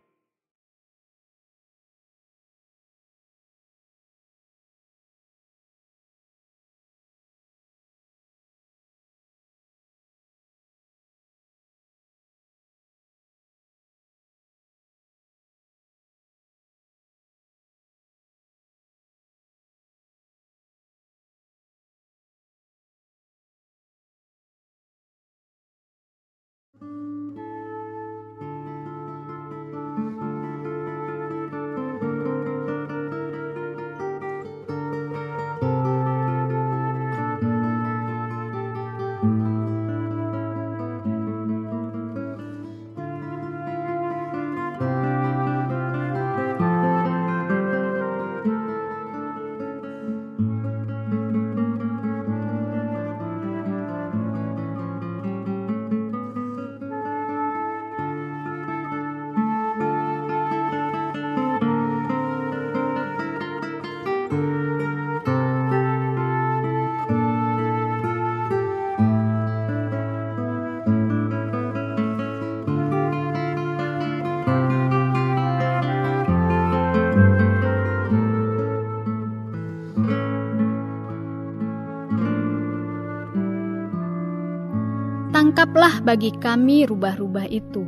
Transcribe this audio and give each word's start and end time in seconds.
Bagi 86.01 86.33
kami 86.33 86.89
rubah-rubah 86.89 87.45
itu, 87.53 87.85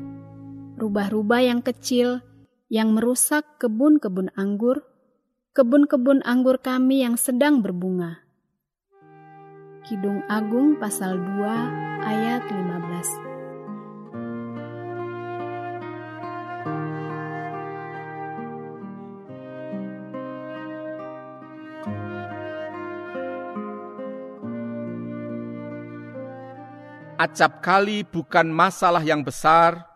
rubah-rubah 0.76 1.48
yang 1.48 1.64
kecil 1.64 2.20
yang 2.68 2.92
merusak 2.92 3.56
kebun-kebun 3.56 4.28
anggur, 4.36 4.84
kebun-kebun 5.56 6.20
anggur 6.20 6.60
kami 6.60 7.08
yang 7.08 7.16
sedang 7.16 7.64
berbunga. 7.64 8.20
Kidung 9.88 10.20
Agung 10.28 10.76
pasal 10.76 11.16
2 11.16 12.04
ayat 12.04 12.44
15 12.52 13.31
acap 27.22 27.62
kali 27.62 28.02
bukan 28.02 28.50
masalah 28.50 29.06
yang 29.06 29.22
besar, 29.22 29.86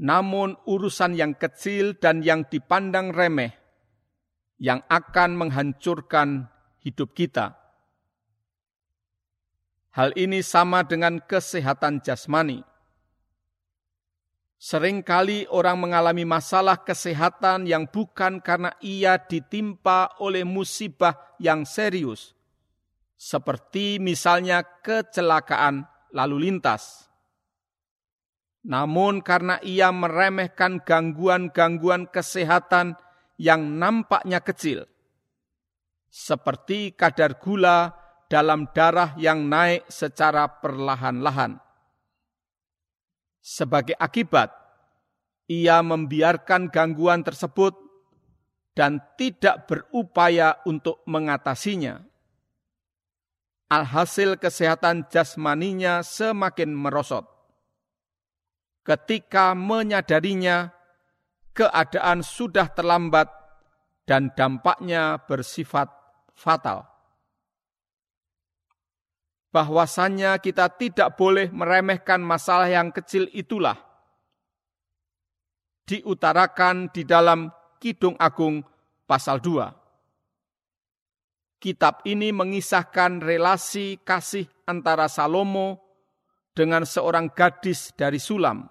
namun 0.00 0.56
urusan 0.64 1.12
yang 1.12 1.36
kecil 1.36 1.92
dan 2.00 2.24
yang 2.24 2.48
dipandang 2.48 3.12
remeh 3.12 3.52
yang 4.56 4.80
akan 4.88 5.36
menghancurkan 5.36 6.48
hidup 6.80 7.12
kita. 7.12 7.52
Hal 9.92 10.16
ini 10.16 10.40
sama 10.40 10.82
dengan 10.82 11.20
kesehatan 11.20 12.00
jasmani. 12.00 12.64
Seringkali 14.56 15.52
orang 15.52 15.76
mengalami 15.76 16.24
masalah 16.24 16.80
kesehatan 16.80 17.68
yang 17.68 17.84
bukan 17.84 18.40
karena 18.40 18.72
ia 18.80 19.20
ditimpa 19.20 20.16
oleh 20.24 20.40
musibah 20.40 21.36
yang 21.36 21.68
serius, 21.68 22.32
seperti 23.12 24.00
misalnya 24.00 24.64
kecelakaan 24.80 25.93
lalu 26.14 26.48
lintas. 26.48 27.10
Namun 28.64 29.20
karena 29.20 29.60
ia 29.60 29.92
meremehkan 29.92 30.80
gangguan-gangguan 30.80 32.08
kesehatan 32.08 32.96
yang 33.36 33.76
nampaknya 33.76 34.40
kecil, 34.40 34.88
seperti 36.08 36.94
kadar 36.96 37.36
gula 37.42 37.92
dalam 38.30 38.70
darah 38.72 39.12
yang 39.20 39.44
naik 39.50 39.84
secara 39.90 40.48
perlahan-lahan. 40.48 41.60
Sebagai 43.44 43.92
akibat, 44.00 44.48
ia 45.44 45.84
membiarkan 45.84 46.72
gangguan 46.72 47.20
tersebut 47.20 47.76
dan 48.72 48.96
tidak 49.20 49.68
berupaya 49.68 50.56
untuk 50.64 51.04
mengatasinya 51.04 52.13
alhasil 53.68 54.36
kesehatan 54.36 55.08
jasmaninya 55.08 56.04
semakin 56.04 56.72
merosot. 56.72 57.24
Ketika 58.84 59.56
menyadarinya, 59.56 60.68
keadaan 61.56 62.20
sudah 62.20 62.68
terlambat 62.68 63.30
dan 64.04 64.34
dampaknya 64.36 65.16
bersifat 65.24 65.88
fatal. 66.36 66.84
Bahwasannya 69.54 70.36
kita 70.42 70.66
tidak 70.76 71.14
boleh 71.14 71.48
meremehkan 71.48 72.20
masalah 72.20 72.68
yang 72.68 72.90
kecil 72.90 73.30
itulah. 73.32 73.78
Diutarakan 75.86 76.90
di 76.90 77.06
dalam 77.06 77.48
Kidung 77.78 78.18
Agung 78.18 78.64
pasal 79.06 79.38
2 79.40 79.83
kitab 81.64 82.04
ini 82.04 82.28
mengisahkan 82.28 83.24
relasi 83.24 83.96
kasih 84.04 84.44
antara 84.68 85.08
Salomo 85.08 85.80
dengan 86.52 86.84
seorang 86.84 87.32
gadis 87.32 87.96
dari 87.96 88.20
Sulam, 88.20 88.68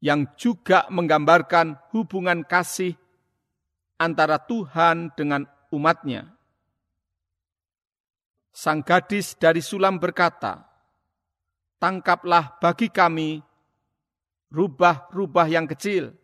yang 0.00 0.32
juga 0.40 0.88
menggambarkan 0.88 1.92
hubungan 1.92 2.40
kasih 2.48 2.96
antara 4.00 4.40
Tuhan 4.40 5.12
dengan 5.12 5.44
umatnya. 5.76 6.32
Sang 8.48 8.80
gadis 8.80 9.36
dari 9.36 9.60
Sulam 9.60 10.00
berkata, 10.00 10.64
Tangkaplah 11.76 12.56
bagi 12.60 12.88
kami 12.88 13.40
rubah-rubah 14.48 15.46
yang 15.52 15.68
kecil 15.68 16.16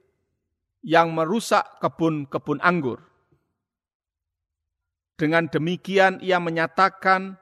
yang 0.85 1.13
merusak 1.13 1.81
kebun-kebun 1.81 2.61
anggur 2.61 3.01
dengan 5.17 5.49
demikian 5.49 6.21
ia 6.21 6.37
menyatakan 6.37 7.41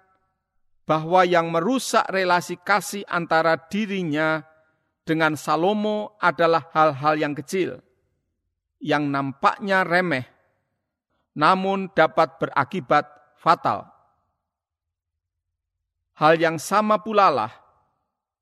bahwa 0.87 1.27
yang 1.27 1.51
merusak 1.51 2.07
relasi 2.09 2.55
kasih 2.63 3.03
antara 3.11 3.59
dirinya 3.59 4.47
dengan 5.05 5.37
Salomo 5.37 6.17
adalah 6.23 6.71
hal-hal 6.73 7.21
yang 7.21 7.35
kecil, 7.37 7.83
yang 8.81 9.11
nampaknya 9.11 9.85
remeh, 9.85 10.25
namun 11.37 11.91
dapat 11.93 12.41
berakibat 12.41 13.05
fatal. 13.37 13.91
Hal 16.15 16.39
yang 16.39 16.63
sama 16.63 17.03
pula 17.03 17.27
lah 17.27 17.53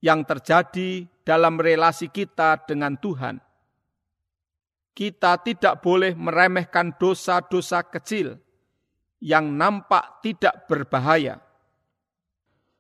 yang 0.04 0.28
terjadi 0.28 1.08
dalam 1.24 1.56
relasi 1.56 2.12
kita 2.12 2.68
dengan 2.68 3.00
Tuhan. 3.00 3.40
Kita 4.92 5.40
tidak 5.40 5.80
boleh 5.80 6.12
meremehkan 6.12 7.00
dosa-dosa 7.00 7.80
kecil 7.88 8.36
yang 9.22 9.54
nampak 9.54 10.18
tidak 10.26 10.66
berbahaya. 10.66 11.38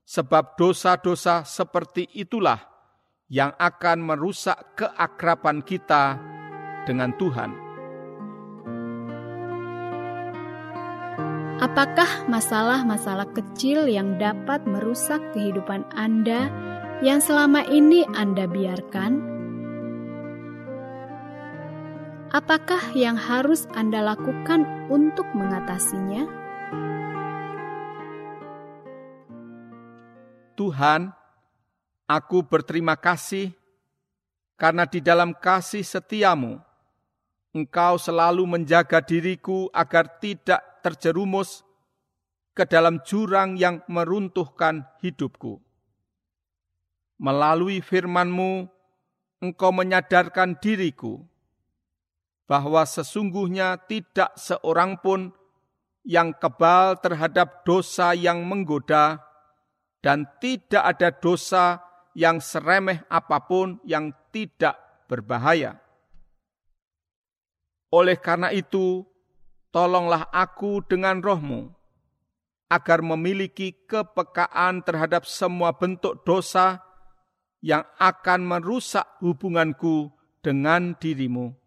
Sebab 0.02 0.58
dosa-dosa 0.58 1.46
seperti 1.46 2.10
itulah 2.18 2.58
yang 3.30 3.54
akan 3.56 4.02
merusak 4.02 4.74
keakraban 4.74 5.62
kita 5.62 6.18
dengan 6.84 7.14
Tuhan. 7.16 7.54
Apakah 11.62 12.26
masalah-masalah 12.26 13.30
kecil 13.38 13.86
yang 13.86 14.18
dapat 14.18 14.66
merusak 14.66 15.22
kehidupan 15.30 15.86
Anda 15.94 16.50
yang 17.06 17.22
selama 17.22 17.62
ini 17.70 18.02
Anda 18.18 18.50
biarkan? 18.50 19.31
Apakah 22.32 22.96
yang 22.96 23.20
harus 23.20 23.68
Anda 23.76 24.00
lakukan 24.00 24.88
untuk 24.88 25.28
mengatasinya? 25.36 26.24
Tuhan, 30.56 31.12
aku 32.08 32.40
berterima 32.48 32.96
kasih 32.96 33.52
karena 34.56 34.88
di 34.88 35.04
dalam 35.04 35.36
kasih 35.36 35.84
setiamu, 35.84 36.56
Engkau 37.52 38.00
selalu 38.00 38.48
menjaga 38.48 39.04
diriku 39.04 39.68
agar 39.68 40.16
tidak 40.16 40.80
terjerumus 40.80 41.60
ke 42.56 42.64
dalam 42.64 43.04
jurang 43.04 43.60
yang 43.60 43.84
meruntuhkan 43.92 44.88
hidupku. 45.04 45.60
Melalui 47.20 47.84
firman-Mu, 47.84 48.72
Engkau 49.44 49.68
menyadarkan 49.68 50.56
diriku 50.56 51.28
bahwa 52.46 52.82
sesungguhnya 52.84 53.78
tidak 53.86 54.34
seorang 54.36 54.98
pun 54.98 55.30
yang 56.02 56.34
kebal 56.34 56.98
terhadap 56.98 57.62
dosa 57.62 58.12
yang 58.12 58.42
menggoda, 58.42 59.22
dan 60.02 60.26
tidak 60.42 60.82
ada 60.82 61.08
dosa 61.14 61.64
yang 62.12 62.42
seremeh 62.42 63.06
apa 63.06 63.38
pun 63.46 63.78
yang 63.86 64.10
tidak 64.34 64.74
berbahaya. 65.06 65.78
Oleh 67.94 68.18
karena 68.18 68.50
itu, 68.50 69.06
tolonglah 69.70 70.26
aku 70.34 70.82
dengan 70.82 71.22
rohmu, 71.22 71.70
agar 72.66 73.04
memiliki 73.04 73.86
kepekaan 73.86 74.82
terhadap 74.82 75.28
semua 75.28 75.76
bentuk 75.76 76.24
dosa 76.26 76.82
yang 77.62 77.86
akan 78.00 78.42
merusak 78.42 79.06
hubunganku 79.22 80.10
dengan 80.42 80.98
dirimu. 80.98 81.61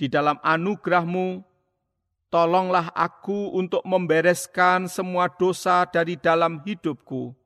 Di 0.00 0.08
dalam 0.08 0.40
anugerahmu, 0.40 1.44
tolonglah 2.32 2.88
aku 2.96 3.52
untuk 3.52 3.84
membereskan 3.84 4.88
semua 4.88 5.28
dosa 5.28 5.84
dari 5.84 6.16
dalam 6.16 6.64
hidupku, 6.64 7.36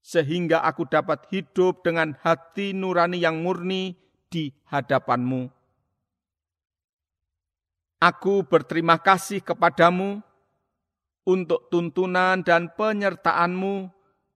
sehingga 0.00 0.64
aku 0.64 0.88
dapat 0.88 1.28
hidup 1.28 1.84
dengan 1.84 2.16
hati 2.24 2.72
nurani 2.72 3.20
yang 3.20 3.44
murni 3.44 3.92
di 4.32 4.48
hadapanmu 4.72 5.52
Aku 8.04 8.44
berterima 8.44 9.00
kasih 9.00 9.40
kepadamu 9.40 10.20
untuk 11.24 11.72
tuntunan 11.72 12.44
dan 12.44 12.68
penyertaanmu 12.76 13.88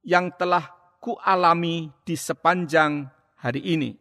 yang 0.08 0.32
telah 0.40 0.72
kualami 1.04 1.92
di 2.00 2.16
sepanjang 2.16 3.12
hari 3.36 3.60
ini. 3.60 3.92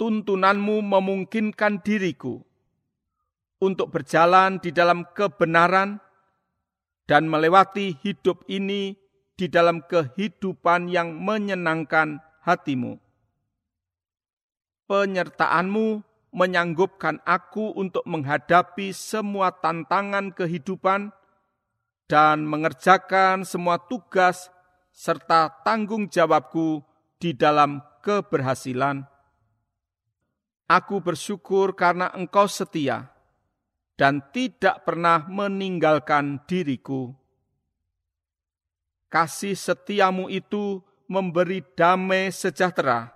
Tuntunanmu 0.00 0.82
memungkinkan 0.82 1.84
diriku 1.84 2.42
untuk 3.62 3.94
berjalan 3.94 4.58
di 4.58 4.74
dalam 4.74 5.06
kebenaran 5.14 6.02
dan 7.06 7.30
melewati 7.30 7.94
hidup 8.02 8.42
ini 8.50 8.98
di 9.38 9.46
dalam 9.46 9.84
kehidupan 9.86 10.90
yang 10.90 11.14
menyenangkan 11.18 12.18
hatimu. 12.42 12.98
Penyertaanmu 14.90 16.02
menyanggupkan 16.32 17.20
aku 17.22 17.76
untuk 17.76 18.02
menghadapi 18.08 18.90
semua 18.90 19.52
tantangan 19.52 20.32
kehidupan 20.32 21.12
dan 22.08 22.44
mengerjakan 22.44 23.44
semua 23.44 23.78
tugas 23.78 24.48
serta 24.92 25.48
tanggung 25.64 26.08
jawabku 26.08 26.84
di 27.20 27.32
dalam 27.36 27.80
keberhasilan. 28.04 29.11
Aku 30.72 31.04
bersyukur 31.04 31.76
karena 31.76 32.08
Engkau 32.16 32.48
setia 32.48 33.12
dan 34.00 34.24
tidak 34.32 34.88
pernah 34.88 35.28
meninggalkan 35.28 36.40
diriku. 36.48 37.12
Kasih 39.12 39.52
setiamu 39.52 40.32
itu 40.32 40.80
memberi 41.12 41.60
damai 41.76 42.32
sejahtera 42.32 43.12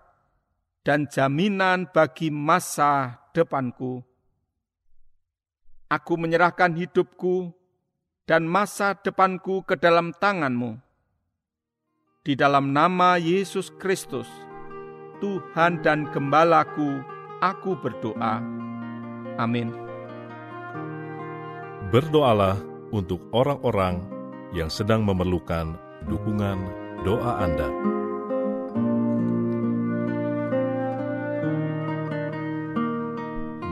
dan 0.85 1.09
jaminan 1.09 1.89
bagi 1.89 2.29
masa 2.29 3.25
depanku. 3.33 4.05
Aku 5.89 6.21
menyerahkan 6.21 6.77
hidupku 6.77 7.57
dan 8.29 8.45
masa 8.45 8.93
depanku 9.01 9.65
ke 9.65 9.81
dalam 9.81 10.13
tanganmu. 10.13 10.77
Di 12.21 12.37
dalam 12.37 12.77
nama 12.77 13.17
Yesus 13.17 13.73
Kristus, 13.81 14.29
Tuhan 15.25 15.81
dan 15.81 16.11
Gembalaku, 16.13 17.16
aku 17.41 17.77
berdoa. 17.77 18.41
Amin. 19.37 19.73
Berdoalah 21.93 22.59
untuk 22.91 23.23
orang-orang 23.31 24.03
yang 24.51 24.73
sedang 24.73 25.05
memerlukan 25.05 25.77
dukungan 26.09 26.59
doa 27.05 27.33
Anda. 27.45 27.69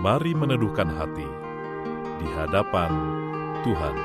Mari 0.05 0.37
meneduhkan 0.37 0.93
hati 0.93 1.25
di 2.21 2.27
hadapan 2.37 2.93
Tuhan. 3.65 3.97